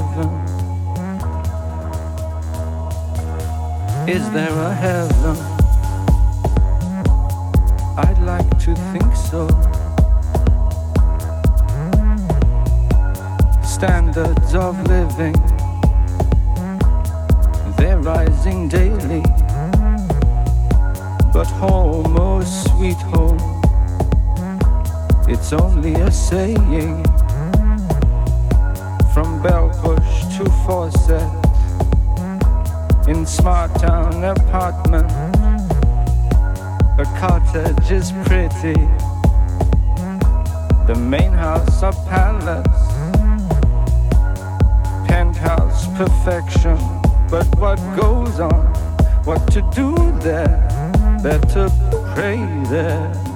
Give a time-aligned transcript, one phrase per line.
[0.00, 0.30] heaven.
[4.08, 5.36] Is there a heaven?
[7.96, 9.46] I'd like to think so.
[13.62, 15.36] Standards of living,
[17.76, 19.22] they're rising daily.
[21.32, 23.38] But home, oh sweet home,
[25.28, 27.04] It's only a saying
[30.70, 31.10] Bush
[33.08, 35.08] in smart town apartment.
[36.96, 38.78] The cottage is pretty,
[40.86, 42.86] the main house a palace,
[45.08, 46.78] penthouse perfection.
[47.28, 48.66] But what goes on?
[49.24, 50.56] What to do there?
[51.20, 51.68] Better
[52.14, 53.29] pray there.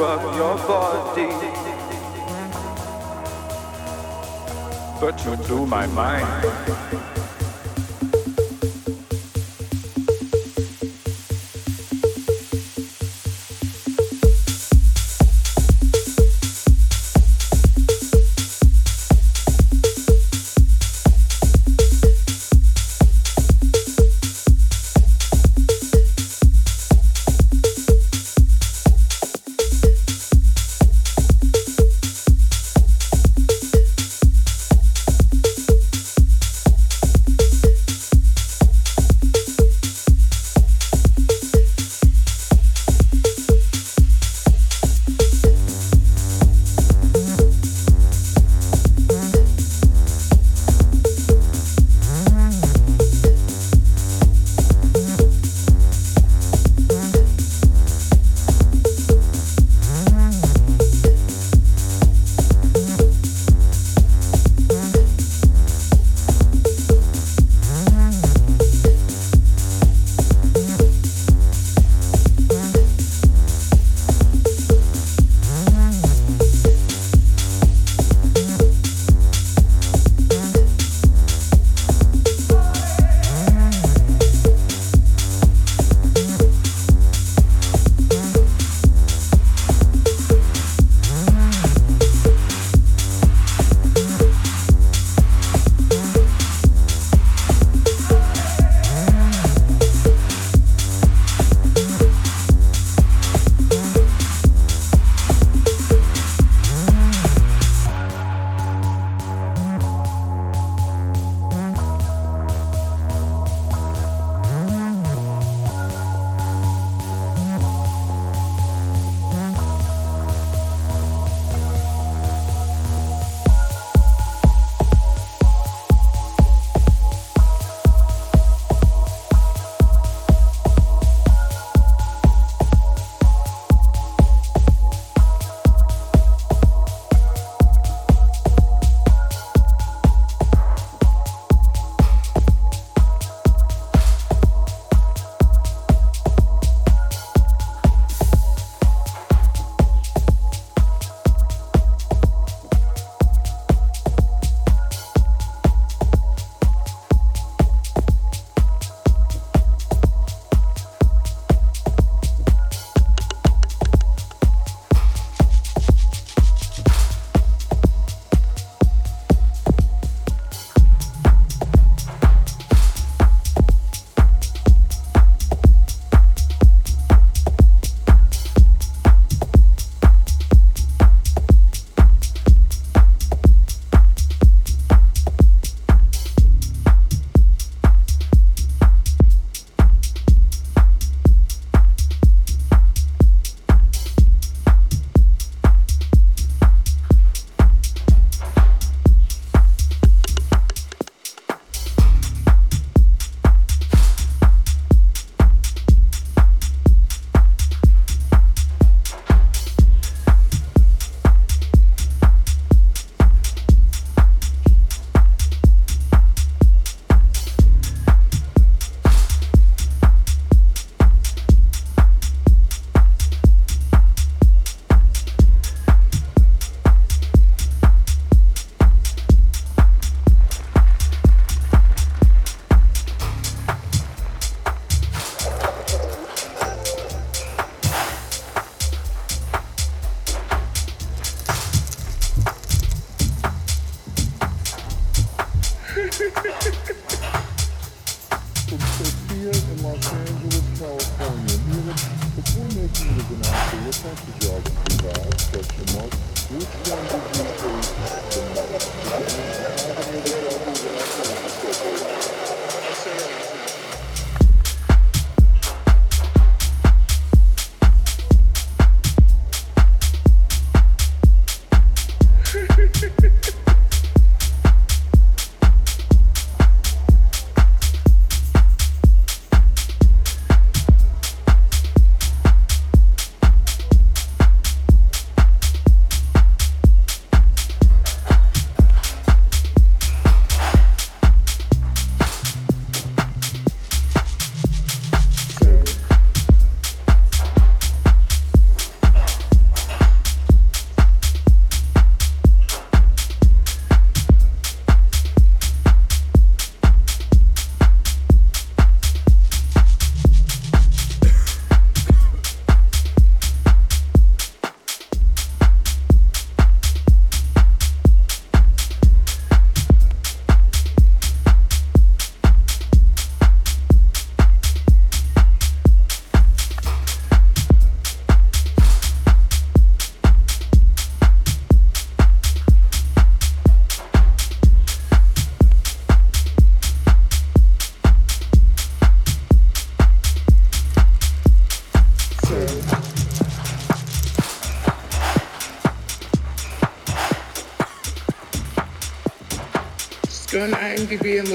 [0.00, 1.26] I your body.
[5.00, 7.27] But you blew my mind.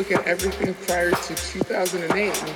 [0.03, 2.52] Look at everything prior to 2008.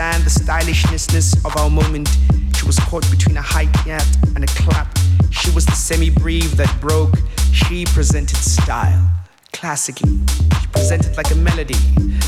[0.00, 2.08] Understand the stylishness of our moment.
[2.56, 4.98] She was caught between a hi-hat and a clap.
[5.30, 7.18] She was the semibreve that broke.
[7.52, 9.10] She presented style,
[9.52, 10.18] classically.
[10.58, 11.76] She presented like a melody,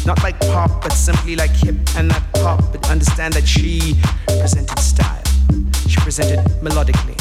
[0.04, 2.60] not like pop, but simply like hip and not pop.
[2.72, 3.96] But understand that she
[4.26, 5.22] presented style.
[5.88, 7.16] She presented melodically.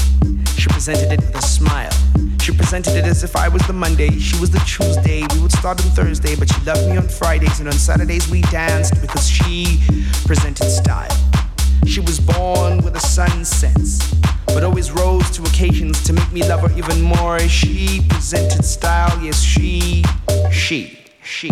[0.59, 1.95] She presented it with a smile.
[2.41, 5.10] She presented it as if I was the Monday, she was the Tuesday.
[5.63, 9.79] On Thursday, but she loved me on Fridays, and on Saturdays we danced because she
[10.25, 11.15] presented style.
[11.85, 14.11] She was born with a sun sense,
[14.47, 17.39] but always rose to occasions to make me love her even more.
[17.41, 20.03] She presented style, yes, she,
[20.51, 21.49] she, she,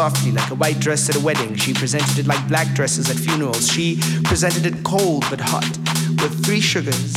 [0.00, 1.54] softly, like a white dress at a wedding.
[1.56, 3.70] She presented it like black dresses at funerals.
[3.70, 5.68] She presented it cold but hot,
[6.22, 7.14] with three sugars,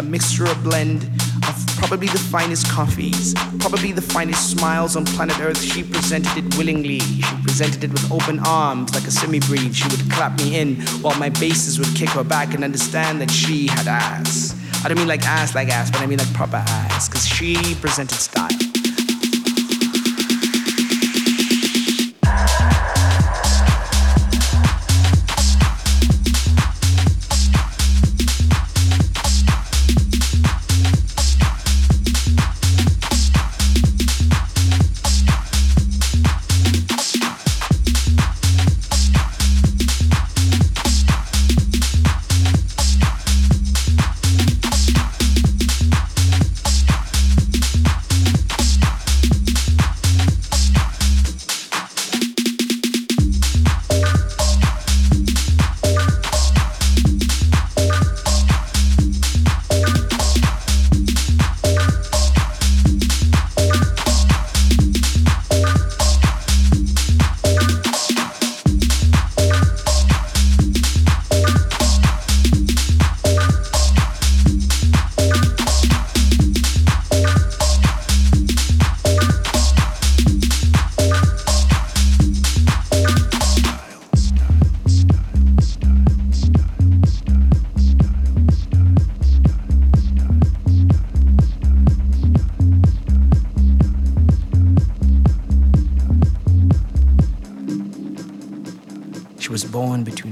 [0.00, 1.04] a mixture, a blend
[1.48, 5.62] of probably the finest coffees, probably the finest smiles on planet Earth.
[5.62, 6.98] She presented it willingly.
[6.98, 9.72] She presented it with open arms, like a semibreve.
[9.72, 13.30] She would clap me in while my basses would kick her back and understand that
[13.30, 14.56] she had ass.
[14.84, 17.76] I don't mean like ass like ass, but I mean like proper ass, cause she
[17.76, 18.53] presented style.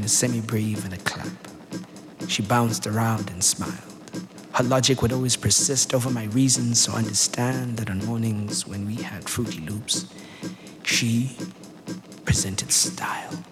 [0.09, 1.29] Semi-brave and a clap.
[2.29, 3.77] She bounced around and smiled.
[4.53, 8.97] Her logic would always persist over my reasons, so understand that on mornings when we
[8.97, 10.07] had Fruity Loops,
[10.83, 11.37] she
[12.25, 13.43] presented style.